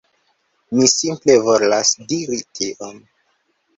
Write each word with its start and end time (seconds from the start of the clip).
Mi 0.77 0.87
simple 0.93 1.35
volas 1.49 1.93
diri 2.15 2.41
tion. 2.61 3.01